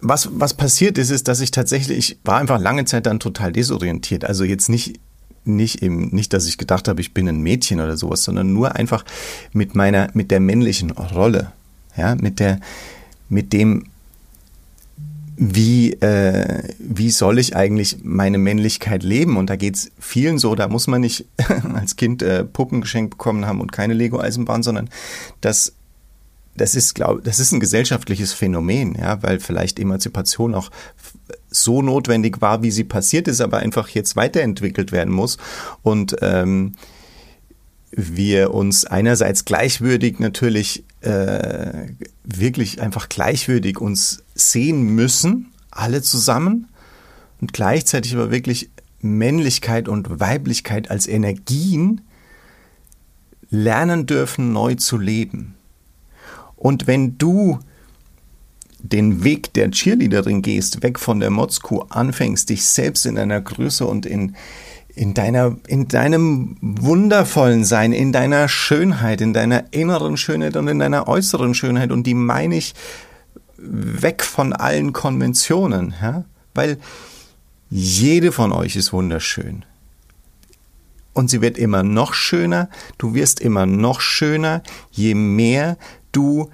was, 0.00 0.28
was 0.32 0.54
passiert 0.54 0.98
ist, 0.98 1.10
ist, 1.10 1.28
dass 1.28 1.40
ich 1.40 1.50
tatsächlich, 1.50 1.96
ich 1.98 2.18
war 2.24 2.38
einfach 2.38 2.60
lange 2.60 2.84
Zeit 2.84 3.06
dann 3.06 3.20
total 3.20 3.52
desorientiert. 3.52 4.24
Also 4.24 4.44
jetzt 4.44 4.68
nicht, 4.68 5.00
nicht 5.44 5.82
eben, 5.82 6.08
nicht, 6.08 6.32
dass 6.32 6.46
ich 6.46 6.58
gedacht 6.58 6.88
habe, 6.88 7.00
ich 7.00 7.14
bin 7.14 7.28
ein 7.28 7.40
Mädchen 7.40 7.80
oder 7.80 7.96
sowas, 7.96 8.24
sondern 8.24 8.52
nur 8.52 8.76
einfach 8.76 9.04
mit 9.52 9.74
meiner, 9.74 10.08
mit 10.14 10.30
der 10.30 10.40
männlichen 10.40 10.90
Rolle. 10.90 11.52
Ja, 11.96 12.16
mit 12.16 12.40
der, 12.40 12.58
mit 13.28 13.52
dem, 13.52 13.84
wie, 15.36 15.92
äh, 15.94 16.62
wie 16.78 17.10
soll 17.10 17.38
ich 17.38 17.56
eigentlich 17.56 17.98
meine 18.02 18.38
Männlichkeit 18.38 19.02
leben? 19.02 19.36
Und 19.36 19.50
da 19.50 19.56
geht's 19.56 19.90
vielen 19.98 20.38
so, 20.38 20.54
da 20.54 20.68
muss 20.68 20.86
man 20.86 21.00
nicht 21.00 21.26
als 21.74 21.96
Kind 21.96 22.22
äh, 22.22 22.44
Puppen 22.44 22.80
geschenkt 22.80 23.10
bekommen 23.10 23.46
haben 23.46 23.60
und 23.60 23.72
keine 23.72 23.94
Lego-Eisenbahn, 23.94 24.62
sondern 24.62 24.90
das, 25.40 25.72
das 26.56 26.74
ist, 26.74 26.94
glaube 26.94 27.22
das 27.22 27.40
ist 27.40 27.52
ein 27.52 27.60
gesellschaftliches 27.60 28.32
Phänomen, 28.32 28.94
ja, 28.94 29.22
weil 29.22 29.40
vielleicht 29.40 29.78
Emanzipation 29.80 30.54
auch 30.54 30.70
so 31.54 31.82
notwendig 31.82 32.40
war, 32.40 32.62
wie 32.62 32.70
sie 32.70 32.84
passiert 32.84 33.28
ist, 33.28 33.40
aber 33.40 33.58
einfach 33.58 33.88
jetzt 33.90 34.16
weiterentwickelt 34.16 34.92
werden 34.92 35.12
muss. 35.12 35.38
Und 35.82 36.16
ähm, 36.20 36.72
wir 37.92 38.52
uns 38.52 38.84
einerseits 38.84 39.44
gleichwürdig 39.44 40.18
natürlich 40.18 40.84
äh, 41.00 41.88
wirklich 42.24 42.80
einfach 42.80 43.08
gleichwürdig 43.08 43.80
uns 43.80 44.24
sehen 44.34 44.82
müssen, 44.94 45.52
alle 45.70 46.02
zusammen, 46.02 46.68
und 47.40 47.52
gleichzeitig 47.52 48.14
aber 48.14 48.30
wirklich 48.30 48.70
Männlichkeit 49.00 49.86
und 49.86 50.18
Weiblichkeit 50.18 50.90
als 50.90 51.06
Energien 51.06 52.00
lernen 53.50 54.06
dürfen, 54.06 54.52
neu 54.52 54.76
zu 54.76 54.96
leben. 54.96 55.54
Und 56.56 56.86
wenn 56.86 57.18
du 57.18 57.60
den 58.84 59.24
Weg 59.24 59.54
der 59.54 59.70
Cheerleaderin 59.70 60.42
gehst, 60.42 60.82
weg 60.82 60.98
von 60.98 61.18
der 61.18 61.30
Motzkuh, 61.30 61.84
anfängst, 61.88 62.50
dich 62.50 62.64
selbst 62.66 63.06
in 63.06 63.14
deiner 63.14 63.40
Größe 63.40 63.86
und 63.86 64.04
in, 64.04 64.36
in 64.94 65.14
deiner, 65.14 65.56
in 65.66 65.88
deinem 65.88 66.56
wundervollen 66.60 67.64
Sein, 67.64 67.92
in 67.92 68.12
deiner 68.12 68.46
Schönheit, 68.46 69.22
in 69.22 69.32
deiner 69.32 69.64
inneren 69.72 70.18
Schönheit 70.18 70.56
und 70.56 70.68
in 70.68 70.78
deiner 70.78 71.08
äußeren 71.08 71.54
Schönheit. 71.54 71.92
Und 71.92 72.06
die 72.06 72.14
meine 72.14 72.56
ich 72.56 72.74
weg 73.56 74.22
von 74.22 74.52
allen 74.52 74.92
Konventionen, 74.92 75.94
ja? 76.02 76.24
weil 76.54 76.78
jede 77.70 78.32
von 78.32 78.52
euch 78.52 78.76
ist 78.76 78.92
wunderschön. 78.92 79.64
Und 81.14 81.30
sie 81.30 81.40
wird 81.40 81.56
immer 81.56 81.82
noch 81.82 82.12
schöner, 82.12 82.68
du 82.98 83.14
wirst 83.14 83.40
immer 83.40 83.64
noch 83.64 84.00
schöner, 84.00 84.62
je 84.90 85.14
mehr 85.14 85.78
du 86.12 86.50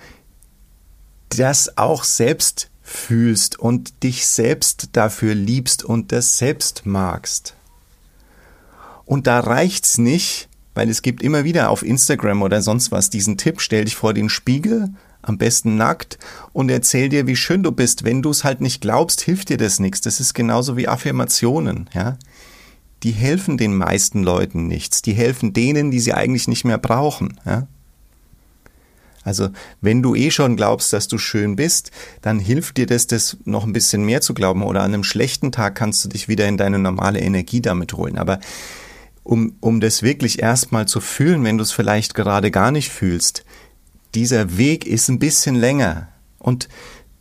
das 1.31 1.77
auch 1.79 2.05
selbst 2.05 2.71
fühlst 2.83 3.59
und 3.59 4.03
dich 4.03 4.27
selbst 4.27 4.91
dafür 4.93 5.35
liebst 5.35 5.85
und 5.85 6.13
das 6.13 6.39
selbst 6.39 6.87
magst. 6.87 7.55
Und 9.05 9.27
da 9.27 9.41
reicht's 9.41 9.99
nicht, 9.99 10.49
weil 10.75 10.89
es 10.89 11.03
gibt 11.03 11.23
immer 11.23 11.45
wieder 11.45 11.71
auf 11.71 11.83
Instagram 11.83 12.43
oder 12.43 12.63
sonst 12.63 12.93
was 12.93 13.11
diesen 13.11 13.37
Tipp, 13.37 13.61
stell 13.61 13.85
dich 13.85 13.97
vor 13.97 14.15
den 14.15 14.29
Spiegel, 14.29 14.91
am 15.23 15.37
besten 15.37 15.77
nackt, 15.77 16.19
und 16.53 16.71
erzähl 16.71 17.09
dir, 17.09 17.27
wie 17.27 17.37
schön 17.37 17.63
du 17.63 17.73
bist. 17.73 18.05
Wenn 18.05 18.23
du 18.23 18.31
es 18.31 18.45
halt 18.45 18.61
nicht 18.61 18.81
glaubst, 18.81 19.21
hilft 19.21 19.51
dir 19.51 19.59
das 19.59 19.79
nichts. 19.79 20.01
Das 20.01 20.21
ist 20.21 20.35
genauso 20.35 20.77
wie 20.77 20.89
Affirmationen, 20.89 21.91
ja. 21.93 22.17
Die 23.03 23.13
helfen 23.13 23.57
den 23.57 23.75
meisten 23.75 24.23
Leuten 24.23 24.67
nichts. 24.67 25.01
Die 25.01 25.15
helfen 25.15 25.53
denen, 25.53 25.91
die 25.91 26.01
sie 26.01 26.13
eigentlich 26.13 26.49
nicht 26.49 26.65
mehr 26.65 26.79
brauchen, 26.79 27.41
ja. 27.45 27.67
Also, 29.31 29.51
wenn 29.81 30.03
du 30.03 30.17
eh 30.17 30.33
schon 30.33 30.57
glaubst, 30.57 30.93
dass 30.93 31.07
du 31.07 31.17
schön 31.17 31.55
bist, 31.55 31.93
dann 32.21 32.41
hilft 32.41 32.79
dir 32.79 32.87
das, 32.87 33.07
das 33.07 33.37
noch 33.45 33.65
ein 33.65 33.73
bisschen 33.73 34.05
mehr 34.05 34.21
zu 34.21 34.35
glauben. 34.35 34.65
Oder 34.65 34.83
an 34.83 34.93
einem 34.93 35.05
schlechten 35.05 35.53
Tag 35.53 35.77
kannst 35.77 36.05
du 36.05 36.09
dich 36.09 36.27
wieder 36.27 36.49
in 36.49 36.57
deine 36.57 36.81
normale 36.81 37.21
Energie 37.21 37.63
damit 37.63 37.93
holen. 37.93 38.19
Aber 38.19 38.41
um, 39.23 39.55
um 39.61 39.81
das 39.81 40.03
wirklich 40.03 40.43
erstmal 40.43 40.89
zu 40.89 41.01
fühlen, 41.01 41.45
wenn 41.45 41.59
du 41.59 41.63
es 41.63 41.71
vielleicht 41.71 42.15
gerade 42.15 42.51
gar 42.51 42.73
nicht 42.73 42.89
fühlst. 42.89 43.45
Dieser 44.17 44.59
Weg 44.59 44.85
ist 44.85 45.09
ein 45.09 45.21
bisschen 45.21 45.55
länger 45.55 46.09
und 46.41 46.69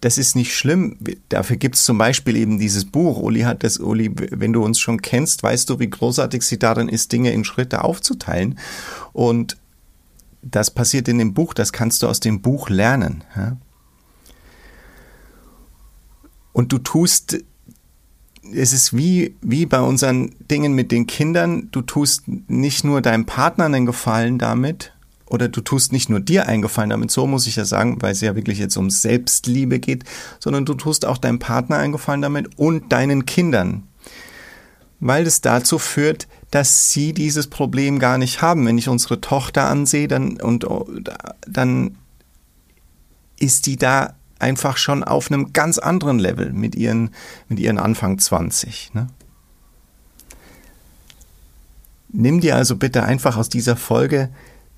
das 0.02 0.18
ist 0.18 0.36
nicht 0.36 0.56
schlimm. 0.56 0.98
Dafür 1.28 1.58
gibt 1.58 1.76
es 1.76 1.86
zum 1.86 2.00
Beispiel 2.00 2.38
eben 2.38 2.58
dieses 2.58 2.86
Buch. 2.86 3.20
Uli 3.20 3.42
hat 3.42 3.64
das, 3.64 3.78
Uli, 3.78 4.10
wenn 4.16 4.54
du 4.54 4.64
uns 4.64 4.80
schon 4.80 5.04
kennst, 5.04 5.44
weißt 5.44 5.70
du, 5.70 5.78
wie 5.78 5.92
großartig 5.92 6.42
sie 6.42 6.58
darin 6.58 6.90
ist, 6.90 7.12
Dinge 7.12 7.32
in 7.34 7.44
Schritte 7.44 7.84
aufzuteilen. 7.84 8.58
Und 9.14 9.58
das 10.42 10.72
passiert 10.72 11.08
in 11.08 11.18
dem 11.18 11.34
Buch, 11.34 11.54
das 11.54 11.74
kannst 11.74 12.04
du 12.04 12.08
aus 12.08 12.20
dem 12.20 12.42
Buch 12.42 12.70
lernen. 12.70 13.24
Ja? 13.36 13.58
Und 16.54 16.72
du 16.72 16.78
tust 16.78 17.44
es 18.54 18.74
ist 18.74 18.96
wie, 18.96 19.36
wie 19.42 19.66
bei 19.66 19.80
unseren 19.80 20.34
Dingen 20.50 20.74
mit 20.74 20.92
den 20.92 21.08
Kindern, 21.08 21.70
du 21.72 21.82
tust 21.82 22.24
nicht 22.28 22.84
nur 22.84 23.02
deinem 23.02 23.26
Partner 23.26 23.66
einen 23.66 23.86
Gefallen 23.86 24.38
damit, 24.38 24.94
oder 25.30 25.48
du 25.48 25.62
tust 25.62 25.92
nicht 25.92 26.10
nur 26.10 26.20
dir 26.20 26.48
einen 26.48 26.62
Gefallen 26.62 26.90
damit, 26.90 27.12
so 27.12 27.28
muss 27.28 27.48
ich 27.48 27.56
ja 27.56 27.66
sagen, 27.66 28.02
weil 28.02 28.14
es 28.14 28.22
ja 28.22 28.36
wirklich 28.36 28.58
jetzt 28.58 28.78
um 28.78 28.90
Selbstliebe 28.90 29.80
geht, 29.80 30.04
sondern 30.40 30.66
du 30.66 30.74
tust 30.74 31.06
auch 31.06 31.18
deinem 31.18 31.40
Partner 31.40 31.78
einen 31.78 31.92
Gefallen 31.92 32.22
damit 32.22 32.58
und 32.58 32.92
deinen 32.92 33.26
Kindern. 33.26 33.84
Weil 35.00 35.26
es 35.26 35.42
dazu 35.42 35.80
führt, 35.80 36.28
dass 36.52 36.92
sie 36.92 37.14
dieses 37.14 37.48
Problem 37.48 38.00
gar 38.00 38.18
nicht 38.18 38.42
haben. 38.42 38.66
Wenn 38.66 38.78
ich 38.78 38.90
unsere 38.90 39.22
Tochter 39.22 39.68
ansehe, 39.68 40.08
dann, 40.08 40.42
und, 40.42 40.66
dann 41.48 41.98
ist 43.38 43.66
die 43.66 43.78
da 43.78 44.16
einfach 44.40 44.78
schon 44.78 45.04
auf 45.04 45.32
einem 45.32 45.54
ganz 45.54 45.78
anderen 45.78 46.20
Level 46.20 46.52
mit 46.54 46.76
ihren, 46.76 47.12
mit 47.48 47.60
ihren 47.60 47.78
Anfang 47.78 48.18
20. 48.18 48.94
Ne? 48.94 49.08
Nimm 52.10 52.42
dir 52.42 52.56
also 52.56 52.76
bitte 52.76 53.04
einfach 53.04 53.38
aus 53.38 53.50
dieser 53.50 53.76
Folge 53.76 54.30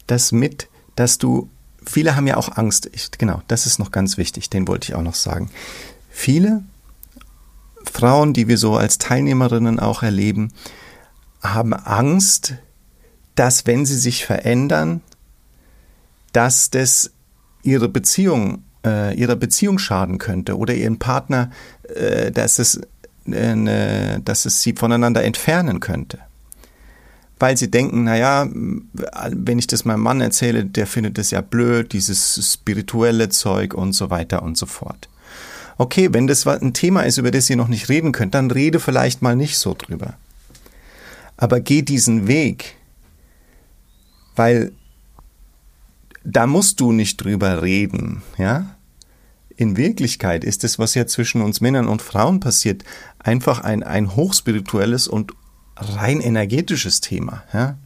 das 0.08 0.32
mit, 0.32 0.68
dass 0.96 1.18
du, 1.18 1.50
viele 1.86 2.16
haben 2.16 2.28
ja 2.28 2.38
auch 2.38 2.58
Angst. 2.58 2.90
Ich, 2.92 3.12
genau, 3.12 3.42
das 3.48 3.66
ist 3.66 3.80
noch 3.80 3.92
ganz 3.92 4.18
wichtig, 4.18 4.50
den 4.50 4.68
wollte 4.68 4.90
ich 4.90 4.96
auch 4.96 5.04
noch 5.04 5.16
sagen. 5.16 5.50
Viele 6.10 6.64
Frauen, 7.92 8.34
die 8.34 8.48
wir 8.48 8.58
so 8.58 8.76
als 8.76 8.98
Teilnehmerinnen 8.98 9.80
auch 9.80 10.04
erleben, 10.04 10.52
haben 11.42 11.74
Angst, 11.74 12.56
dass 13.36 13.66
wenn 13.66 13.86
sie 13.86 13.98
sich 13.98 14.26
verändern, 14.26 15.02
dass 16.34 16.70
das 16.70 17.12
ihre 17.64 17.90
Beziehung 17.90 18.64
äh, 18.86 19.16
ihrer 19.16 19.36
Beziehung 19.36 19.80
schaden 19.80 20.18
könnte 20.18 20.58
oder 20.58 20.74
ihren 20.74 21.00
Partner, 21.00 21.52
äh, 21.84 22.32
dass, 22.32 22.60
es, 22.60 22.82
äh, 23.26 23.56
ne, 23.56 24.22
dass 24.24 24.46
es 24.46 24.62
sie 24.62 24.74
voneinander 24.74 25.24
entfernen 25.24 25.80
könnte. 25.80 26.20
Weil 27.40 27.58
sie 27.58 27.72
denken, 27.72 28.04
naja, 28.04 28.48
wenn 28.52 29.58
ich 29.58 29.66
das 29.66 29.84
meinem 29.84 30.02
Mann 30.02 30.22
erzähle, 30.22 30.64
der 30.64 30.86
findet 30.86 31.18
das 31.18 31.32
ja 31.32 31.42
blöd, 31.42 31.92
dieses 31.92 32.54
spirituelle 32.54 33.30
Zeug 33.30 33.74
und 33.74 33.94
so 33.94 34.12
weiter 34.12 34.44
und 34.44 34.58
so 34.58 34.68
fort. 34.68 35.10
Okay, 35.82 36.10
wenn 36.12 36.28
das 36.28 36.46
ein 36.46 36.76
Thema 36.76 37.02
ist, 37.02 37.18
über 37.18 37.32
das 37.32 37.50
ihr 37.50 37.56
noch 37.56 37.68
nicht 37.68 37.90
reden 37.90 38.12
könnt, 38.12 38.36
dann 38.36 38.52
rede 38.52 38.80
vielleicht 38.80 39.24
mal 39.24 39.36
nicht 39.36 39.58
so 39.58 39.74
drüber. 39.74 40.14
Aber 41.38 41.60
geh 41.60 41.82
diesen 41.82 42.28
Weg, 42.28 42.76
weil 44.36 44.74
da 46.24 46.46
musst 46.46 46.82
du 46.82 46.92
nicht 46.92 47.18
drüber 47.18 47.64
reden, 47.64 48.22
ja? 48.38 48.76
In 49.56 49.76
Wirklichkeit 49.76 50.44
ist 50.44 50.64
es, 50.64 50.78
was 50.78 50.94
ja 50.94 51.08
zwischen 51.08 51.42
uns 51.42 51.62
Männern 51.62 51.88
und 51.88 52.04
Frauen 52.04 52.40
passiert, 52.40 52.84
einfach 53.18 53.62
ein, 53.62 53.82
ein 53.82 54.16
hochspirituelles 54.16 55.08
und 55.08 55.32
rein 55.78 56.22
energetisches 56.22 57.02
Thema, 57.02 57.42
ja? 57.54 57.80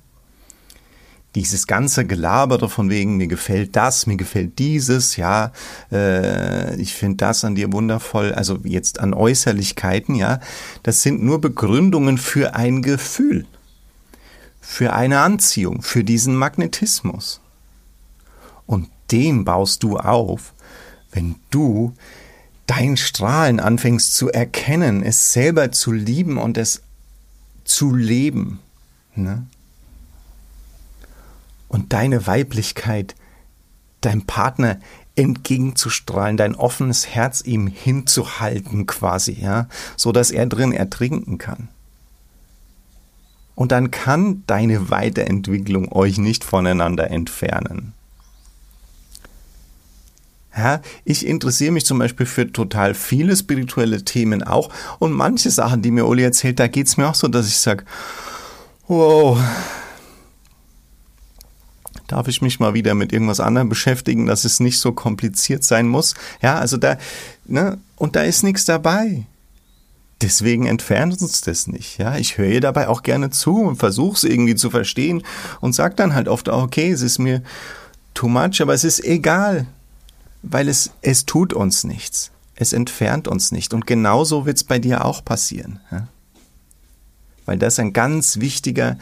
Dieses 1.36 1.68
ganze 1.68 2.06
Gelabere 2.06 2.70
von 2.70 2.90
wegen, 2.90 3.18
mir 3.18 3.28
gefällt 3.28 3.76
das, 3.76 4.08
mir 4.08 4.16
gefällt 4.16 4.58
dieses, 4.58 5.18
ja, 5.18 5.52
äh, 5.92 6.76
ich 6.78 6.94
finde 6.94 7.18
das 7.18 7.44
an 7.44 7.56
dir 7.56 7.72
wundervoll, 7.74 8.34
also 8.34 8.60
jetzt 8.64 9.00
an 9.00 9.14
Äußerlichkeiten, 9.14 10.16
ja, 10.16 10.40
das 10.84 11.02
sind 11.02 11.22
nur 11.22 11.42
Begründungen 11.42 12.18
für 12.18 12.56
ein 12.56 12.82
Gefühl, 12.82 13.46
für 14.62 14.94
eine 14.94 15.20
Anziehung, 15.20 15.82
für 15.82 16.04
diesen 16.04 16.36
Magnetismus. 16.36 17.42
den 19.12 19.46
baust 19.46 19.84
du 19.84 19.98
auf, 19.98 20.54
wenn 21.12 21.36
du 21.52 21.94
dein 22.66 22.98
Strahlen 22.98 23.60
anfängst 23.60 24.16
zu 24.16 24.32
erkennen, 24.32 25.04
es 25.04 25.32
selber 25.32 25.72
zu 25.72 25.92
lieben 25.92 26.38
und 26.38 26.58
es 26.58 26.82
zu 27.64 27.94
leben. 27.94 28.60
Ne? 29.16 29.46
Und 31.76 31.92
deine 31.92 32.26
Weiblichkeit 32.26 33.16
deinem 34.00 34.22
Partner 34.22 34.80
entgegenzustrahlen, 35.16 36.38
dein 36.38 36.56
offenes 36.56 37.06
Herz 37.06 37.42
ihm 37.42 37.68
hinzuhalten 37.68 38.86
quasi, 38.86 39.34
ja, 39.34 39.68
so 39.98 40.14
dass 40.14 40.32
er 40.32 40.46
drin 40.46 40.72
ertrinken 40.72 41.38
kann. 41.38 41.68
Und 43.56 43.74
dann 43.74 43.92
kann 43.92 44.44
deine 44.48 44.90
Weiterentwicklung 44.90 45.92
euch 45.92 46.18
nicht 46.18 46.46
voneinander 46.46 47.12
entfernen. 47.12 47.92
Ja, 50.56 50.82
ich 51.04 51.28
interessiere 51.28 51.74
mich 51.74 51.86
zum 51.86 52.00
Beispiel 52.00 52.26
für 52.26 52.50
total 52.54 52.94
viele 52.94 53.36
spirituelle 53.36 54.06
Themen 54.06 54.44
auch 54.44 54.70
und 55.00 55.12
manche 55.12 55.52
Sachen, 55.52 55.82
die 55.82 55.92
mir 55.92 56.06
Uli 56.06 56.24
erzählt, 56.24 56.58
da 56.58 56.68
geht 56.68 56.88
es 56.88 56.96
mir 56.96 57.10
auch 57.10 57.16
so, 57.16 57.28
dass 57.28 57.50
ich 57.50 57.58
sage, 57.58 57.84
wow, 58.88 59.38
darf 62.16 62.30
ich 62.30 62.42
mich 62.42 62.62
mal 62.62 62.74
wieder 62.74 62.96
mit 62.96 63.12
irgendwas 63.12 63.42
anderem 63.42 63.68
beschäftigen, 63.68 64.26
dass 64.26 64.46
es 64.46 64.62
nicht 64.62 64.80
so 64.80 64.94
kompliziert 64.94 65.66
sein 65.66 65.86
muss. 65.86 66.14
Ja, 66.42 66.58
also 66.58 66.78
da, 66.78 66.98
ne, 67.44 67.78
und 67.98 68.16
da 68.16 68.22
ist 68.22 68.42
nichts 68.42 68.64
dabei. 68.64 69.26
Deswegen 70.22 70.66
entfernt 70.66 71.22
uns 71.22 71.42
das 71.42 71.68
nicht. 71.68 71.98
Ja, 71.98 72.16
ich 72.16 72.38
höre 72.38 72.48
ihr 72.48 72.62
dabei 72.62 72.88
auch 72.88 73.04
gerne 73.04 73.32
zu 73.32 73.58
und 73.58 73.76
versuche 73.76 74.16
es 74.16 74.24
irgendwie 74.24 74.56
zu 74.56 74.70
verstehen 74.70 75.24
und 75.60 75.76
sage 75.76 75.96
dann 75.96 76.14
halt 76.14 76.30
oft, 76.30 76.48
okay, 76.48 76.90
es 76.90 77.02
ist 77.02 77.20
mir 77.20 77.44
too 78.14 78.30
much, 78.30 78.62
aber 78.62 78.74
es 78.74 78.86
ist 78.86 79.04
egal, 79.04 79.68
weil 80.42 80.70
es, 80.70 80.92
es 81.02 81.26
tut 81.26 81.52
uns 81.52 81.84
nichts. 81.84 82.32
Es 82.56 82.72
entfernt 82.72 83.28
uns 83.28 83.52
nicht. 83.52 83.74
Und 83.74 83.86
genauso 83.86 84.46
wird 84.46 84.56
es 84.56 84.64
bei 84.64 84.80
dir 84.80 85.04
auch 85.04 85.26
passieren. 85.26 85.82
Ja? 85.92 86.08
Weil 87.46 87.58
das 87.58 87.78
ein 87.78 87.92
ganz 87.92 88.40
wichtiger 88.40 88.98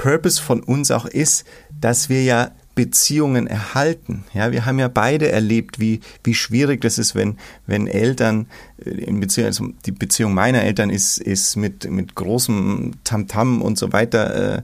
Purpose 0.00 0.40
von 0.40 0.62
uns 0.62 0.90
auch 0.90 1.04
ist, 1.04 1.44
dass 1.78 2.08
wir 2.08 2.24
ja 2.24 2.52
Beziehungen 2.74 3.46
erhalten. 3.46 4.24
Ja, 4.32 4.50
wir 4.50 4.64
haben 4.64 4.78
ja 4.78 4.88
beide 4.88 5.30
erlebt, 5.30 5.78
wie, 5.78 6.00
wie 6.24 6.32
schwierig 6.32 6.80
das 6.80 6.96
ist, 6.96 7.14
wenn, 7.14 7.36
wenn 7.66 7.86
Eltern, 7.86 8.46
äh, 8.82 8.88
in 8.90 9.20
Beziehung, 9.20 9.46
also 9.48 9.68
die 9.84 9.92
Beziehung 9.92 10.32
meiner 10.32 10.62
Eltern 10.62 10.88
ist, 10.88 11.18
ist 11.18 11.56
mit, 11.56 11.90
mit 11.90 12.14
großem 12.14 12.92
Tamtam 13.04 13.60
und 13.60 13.76
so 13.76 13.92
weiter 13.92 14.54
äh, 14.56 14.62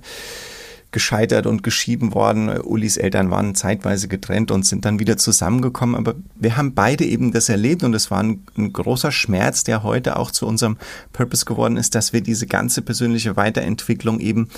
gescheitert 0.91 1.45
und 1.45 1.63
geschieden 1.63 2.15
worden. 2.15 2.49
Ulis 2.63 2.97
Eltern 2.97 3.31
waren 3.31 3.55
zeitweise 3.55 4.09
getrennt 4.09 4.51
und 4.51 4.65
sind 4.65 4.87
dann 4.87 4.99
wieder 4.99 5.19
zusammengekommen. 5.19 5.97
Aber 5.97 6.15
wir 6.37 6.57
haben 6.57 6.73
beide 6.73 7.05
eben 7.05 7.33
das 7.33 7.51
erlebt 7.51 7.83
und 7.83 7.93
es 7.93 8.11
war 8.11 8.23
ein, 8.23 8.43
ein, 8.57 8.73
großer 8.73 9.13
Schmerz, 9.13 9.65
der 9.65 9.83
heute 9.83 10.17
auch 10.17 10.31
zu 10.31 10.47
unserem 10.47 10.79
Purpose 11.13 11.45
geworden 11.45 11.77
ist, 11.77 11.95
dass 11.95 12.15
wir 12.15 12.23
diese 12.23 12.47
ganze 12.47 12.81
persönliche 12.81 13.37
Weiterentwicklung 13.37 14.21
eben 14.21 14.49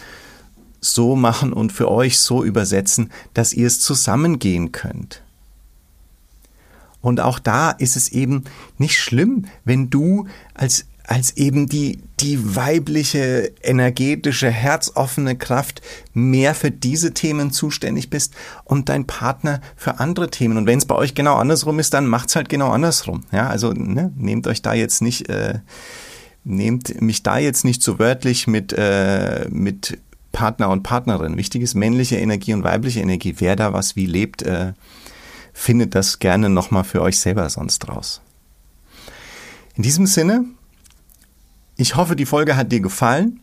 so 0.81 1.17
machen 1.17 1.53
und 1.53 1.73
für 1.73 1.91
euch 1.91 2.19
so 2.19 2.45
übersetzen, 2.45 3.11
dass 3.35 3.53
ihr 3.53 3.67
es 3.67 3.81
zusammengehen 3.81 4.73
könnt. 4.73 5.23
Und 7.01 7.21
auch 7.21 7.39
da 7.39 7.71
ist 7.71 7.97
es 7.97 8.11
eben 8.11 8.45
nicht 8.77 8.99
schlimm, 8.99 9.47
wenn 9.65 9.89
du 9.89 10.27
als, 10.55 10.87
als 11.05 11.37
eben 11.37 11.69
die, 11.69 12.01
die 12.21 12.57
weibliche, 12.57 13.53
energetische, 13.63 14.51
herzoffene 14.51 15.37
Kraft 15.37 15.81
mehr 16.13 16.55
für 16.55 16.71
diese 16.71 17.15
Themen 17.15 17.53
zuständig 17.53 18.11
bist 18.11 18.35
und 18.65 18.89
dein 18.89 19.07
Partner 19.07 19.61
für 19.77 20.01
andere 20.01 20.31
Themen. 20.31 20.57
Und 20.57 20.67
wenn 20.67 20.79
es 20.79 20.87
bei 20.87 20.97
euch 20.97 21.15
genau 21.15 21.37
andersrum 21.37 21.79
ist, 21.79 21.95
dann 21.95 22.07
macht's 22.07 22.35
halt 22.35 22.49
genau 22.49 22.71
andersrum. 22.71 23.23
Ja, 23.31 23.49
also 23.49 23.73
ne, 23.73 24.13
nehmt 24.17 24.47
euch 24.49 24.61
da 24.61 24.75
jetzt 24.75 25.01
nicht, 25.01 25.29
äh, 25.29 25.61
nehmt 26.43 27.01
mich 27.01 27.23
da 27.23 27.39
jetzt 27.39 27.65
nicht 27.65 27.83
so 27.83 27.99
wörtlich 28.01 28.49
mit, 28.49 28.73
äh, 28.73 29.47
mit 29.51 29.99
Partner 30.39 30.69
und 30.69 30.85
Partnerin. 30.85 31.37
Wichtig 31.37 31.63
ist 31.63 31.75
männliche 31.75 32.15
Energie 32.15 32.55
und 32.55 32.63
weibliche 32.63 33.01
Energie. 33.01 33.35
Wer 33.39 33.57
da 33.57 33.73
was 33.73 33.97
wie 33.97 34.07
lebt, 34.07 34.43
äh, 34.43 34.73
findet 35.53 35.97
das 35.97 36.21
gerne 36.21 36.49
nochmal 36.49 36.85
für 36.85 37.03
euch 37.03 37.19
selber 37.19 37.51
sonst 37.51 37.89
raus. 37.89 38.21
In 39.75 39.83
diesem 39.83 40.07
Sinne, 40.07 40.45
ich 41.77 41.97
hoffe, 41.97 42.15
die 42.15 42.25
Folge 42.25 42.55
hat 42.55 42.71
dir 42.71 42.79
gefallen. 42.79 43.41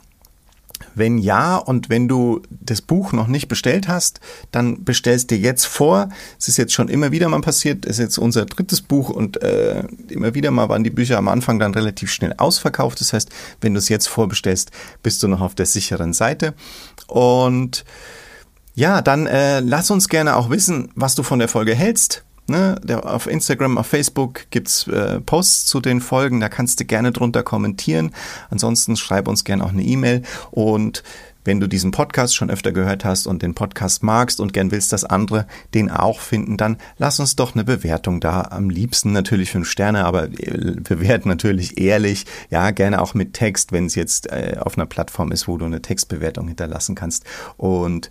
Wenn 0.94 1.18
ja 1.18 1.58
und 1.58 1.90
wenn 1.90 2.08
du 2.08 2.42
das 2.50 2.82
Buch 2.82 3.14
noch 3.14 3.28
nicht 3.28 3.48
bestellt 3.48 3.88
hast, 3.88 4.20
dann 4.52 4.84
bestellst 4.84 5.32
dir 5.32 5.38
jetzt 5.38 5.66
vor. 5.66 6.10
Es 6.40 6.48
ist 6.48 6.58
jetzt 6.58 6.74
schon 6.74 6.90
immer 6.90 7.12
wieder 7.12 7.30
mal 7.30 7.42
passiert, 7.42 7.86
es 7.86 7.94
ist 7.94 8.00
jetzt 8.00 8.18
unser 8.18 8.46
drittes 8.46 8.82
Buch 8.82 9.10
und 9.10 9.42
äh, 9.42 9.84
immer 10.10 10.34
wieder 10.34 10.52
mal 10.52 10.70
waren 10.70 10.84
die 10.84 10.90
Bücher 10.90 11.18
am 11.18 11.28
Anfang 11.28 11.60
dann 11.60 11.74
relativ 11.74 12.12
schnell 12.12 12.34
ausverkauft. 12.38 13.00
Das 13.00 13.14
heißt, 13.14 13.30
wenn 13.62 13.74
du 13.74 13.80
es 13.80 13.90
jetzt 13.90 14.08
vorbestellst, 14.08 14.72
bist 15.04 15.24
du 15.24 15.28
noch 15.28 15.42
auf 15.42 15.56
der 15.56 15.66
sicheren 15.66 16.14
Seite. 16.14 16.54
Und 17.08 17.86
ja, 18.74 19.02
dann 19.02 19.26
äh, 19.26 19.62
lass 19.62 19.90
uns 19.90 20.10
gerne 20.10 20.36
auch 20.36 20.50
wissen, 20.50 20.92
was 20.96 21.16
du 21.16 21.24
von 21.24 21.40
der 21.40 21.48
Folge 21.48 21.74
hältst. 21.74 22.25
Ne, 22.48 22.80
der, 22.84 23.12
auf 23.12 23.26
Instagram, 23.26 23.80
auf 23.80 23.88
Facebook 23.88 24.42
gibt's 24.52 24.88
äh, 24.88 25.20
Posts 25.20 25.66
zu 25.66 25.80
den 25.80 26.00
Folgen, 26.00 26.40
da 26.40 26.48
kannst 26.48 26.80
du 26.80 26.86
gerne 26.86 27.12
drunter 27.12 27.42
kommentieren. 27.42 28.12
Ansonsten 28.52 28.96
schreib 28.98 29.28
uns 29.28 29.44
gerne 29.46 29.64
auch 29.64 29.72
eine 29.72 29.82
E-Mail 29.82 30.22
und 30.52 31.02
wenn 31.46 31.60
du 31.60 31.68
diesen 31.68 31.92
Podcast 31.92 32.36
schon 32.36 32.50
öfter 32.50 32.72
gehört 32.72 33.06
hast 33.06 33.28
und 33.28 33.42
den 33.42 33.54
Podcast 33.54 34.04
magst 34.04 34.40
und 34.40 34.52
gern 34.52 34.72
willst, 34.72 34.92
dass 34.92 35.06
andere 35.06 35.46
den 35.74 35.90
auch 35.90 36.20
finden, 36.20 36.58
dann 36.58 36.78
lass 36.98 37.20
uns 37.20 37.36
doch 37.36 37.54
eine 37.54 37.64
Bewertung 37.64 38.20
da. 38.20 38.42
Am 38.50 38.70
liebsten 38.70 39.14
natürlich 39.14 39.52
fünf 39.52 39.70
Sterne, 39.70 40.06
aber 40.06 40.26
äh, 40.26 40.76
bewert 40.82 41.26
natürlich 41.26 41.78
ehrlich. 41.80 42.26
Ja, 42.50 42.72
gerne 42.72 43.02
auch 43.02 43.14
mit 43.14 43.34
Text, 43.34 43.72
wenn 43.72 43.86
es 43.86 43.96
jetzt 43.96 44.32
äh, 44.32 44.58
auf 44.60 44.78
einer 44.78 44.88
Plattform 44.88 45.32
ist, 45.32 45.48
wo 45.48 45.58
du 45.58 45.66
eine 45.66 45.82
Textbewertung 45.82 46.48
hinterlassen 46.48 46.96
kannst. 46.96 47.24
Und 47.58 48.10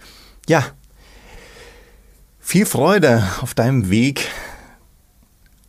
ja, 0.49 0.65
viel 2.45 2.67
Freude 2.67 3.27
auf 3.41 3.55
deinem 3.55 3.91
Weg 3.91 4.31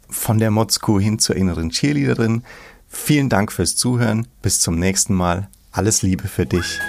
von 0.09 0.37
der 0.39 0.51
Motzkuh 0.51 0.99
hin 0.99 1.19
zur 1.19 1.35
inneren 1.35 1.69
Cheerleaderin. 1.69 2.43
Vielen 2.89 3.29
Dank 3.29 3.51
fürs 3.51 3.75
Zuhören. 3.75 4.27
Bis 4.41 4.59
zum 4.59 4.77
nächsten 4.77 5.13
Mal. 5.13 5.49
Alles 5.71 6.01
Liebe 6.01 6.27
für 6.27 6.45
dich. 6.45 6.79